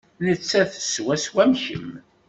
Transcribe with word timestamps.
Nettat 0.25 0.71
swaswa 0.91 1.41
am 1.43 1.51
kemm. 1.63 1.91